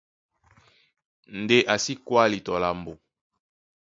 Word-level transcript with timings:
Ndé 1.39 1.57
a 1.73 1.75
sí 1.83 1.93
kwáli 2.05 2.39
tɔ 2.45 2.53
lambo. 2.63 2.93